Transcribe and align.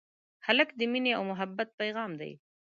هلک 0.45 0.69
د 0.79 0.81
مینې 0.91 1.11
او 1.17 1.23
محبت 1.31 1.69
پېغام 1.79 2.11
دی. 2.21 2.31